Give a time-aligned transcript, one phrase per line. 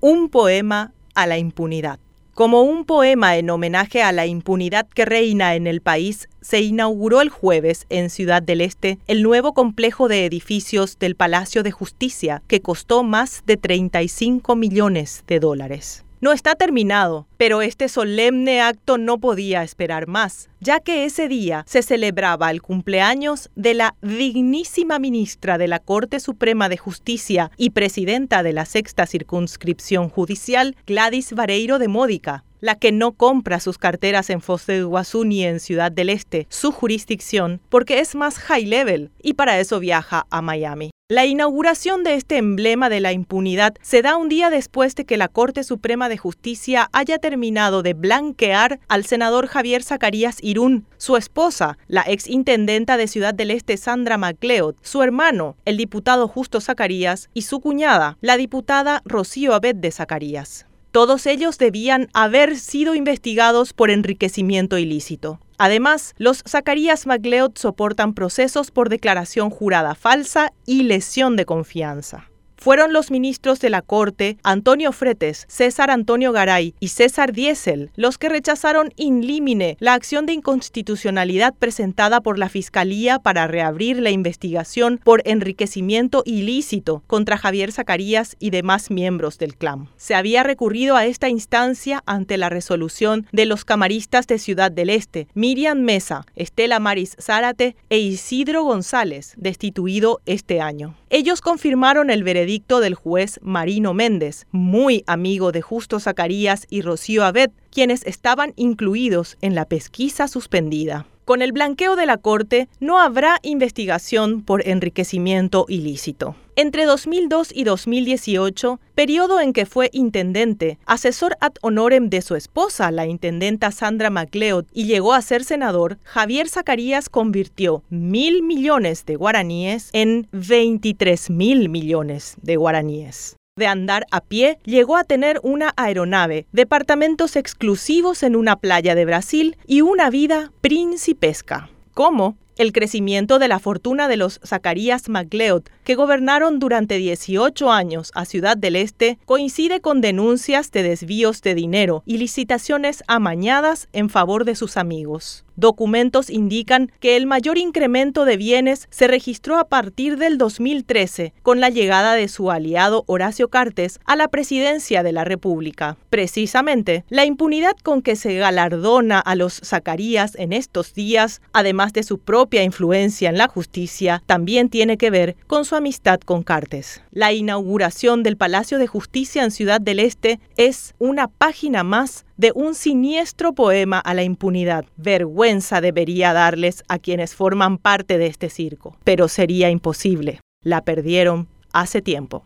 [0.00, 1.98] Un poema a la impunidad.
[2.32, 7.20] Como un poema en homenaje a la impunidad que reina en el país, se inauguró
[7.20, 12.44] el jueves en Ciudad del Este el nuevo complejo de edificios del Palacio de Justicia,
[12.46, 16.04] que costó más de 35 millones de dólares.
[16.20, 21.64] No está terminado, pero este solemne acto no podía esperar más, ya que ese día
[21.68, 27.70] se celebraba el cumpleaños de la dignísima ministra de la Corte Suprema de Justicia y
[27.70, 33.78] presidenta de la sexta circunscripción judicial, Gladys Vareiro de Módica, la que no compra sus
[33.78, 38.38] carteras en Foz de Iguazú ni en Ciudad del Este, su jurisdicción, porque es más
[38.38, 40.90] high level y para eso viaja a Miami.
[41.10, 45.16] La inauguración de este emblema de la impunidad se da un día después de que
[45.16, 51.16] la Corte Suprema de Justicia haya terminado de blanquear al senador Javier Zacarías Irún, su
[51.16, 56.60] esposa, la ex intendenta de Ciudad del Este Sandra MacLeod, su hermano, el diputado Justo
[56.60, 60.67] Zacarías, y su cuñada, la diputada Rocío Abed de Zacarías.
[60.90, 65.40] Todos ellos debían haber sido investigados por enriquecimiento ilícito.
[65.58, 72.27] Además, los Zacarías MacLeod soportan procesos por declaración jurada falsa y lesión de confianza
[72.58, 78.18] fueron los ministros de la Corte, Antonio Fretes, César Antonio Garay y César Diesel, los
[78.18, 84.10] que rechazaron in limine la acción de inconstitucionalidad presentada por la Fiscalía para reabrir la
[84.10, 89.88] investigación por enriquecimiento ilícito contra Javier Zacarías y demás miembros del clan.
[89.96, 94.90] Se había recurrido a esta instancia ante la resolución de los camaristas de Ciudad del
[94.90, 100.94] Este, Miriam Mesa, Estela Maris Zárate e Isidro González, destituido este año.
[101.10, 107.24] Ellos confirmaron el veredicto del juez Marino Méndez, muy amigo de Justo Zacarías y Rocío
[107.24, 111.06] Abed, quienes estaban incluidos en la pesquisa suspendida.
[111.28, 116.36] Con el blanqueo de la Corte no habrá investigación por enriquecimiento ilícito.
[116.56, 122.90] Entre 2002 y 2018, periodo en que fue intendente, asesor ad honorem de su esposa,
[122.92, 129.16] la intendenta Sandra MacLeod, y llegó a ser senador, Javier Zacarías convirtió mil millones de
[129.16, 135.74] guaraníes en 23 mil millones de guaraníes de andar a pie, llegó a tener una
[135.76, 141.68] aeronave, departamentos exclusivos en una playa de Brasil y una vida principesca.
[141.92, 142.36] ¿Cómo?
[142.58, 148.24] el crecimiento de la fortuna de los Zacarías MacLeod, que gobernaron durante 18 años a
[148.24, 154.44] Ciudad del Este, coincide con denuncias de desvíos de dinero y licitaciones amañadas en favor
[154.44, 155.44] de sus amigos.
[155.58, 161.58] Documentos indican que el mayor incremento de bienes se registró a partir del 2013, con
[161.58, 165.96] la llegada de su aliado Horacio Cartes a la presidencia de la República.
[166.10, 172.04] Precisamente, la impunidad con que se galardona a los Zacarías en estos días, además de
[172.04, 177.02] su propia influencia en la justicia, también tiene que ver con su amistad con Cartes.
[177.10, 182.52] La inauguración del Palacio de Justicia en Ciudad del Este es una página más de
[182.54, 184.86] un siniestro poema a la impunidad.
[184.96, 190.40] Vergüenza debería darles a quienes forman parte de este circo, pero sería imposible.
[190.62, 192.44] La perdieron hace tiempo.